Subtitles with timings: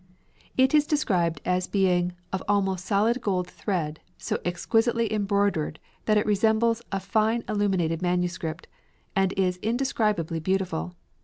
[0.57, 6.25] It is described as being "of almost solid gold thread, so exquisitely embroidered that it
[6.25, 8.65] resembles a fine illuminated manuscript,"
[9.15, 10.95] and is indescribably beautiful.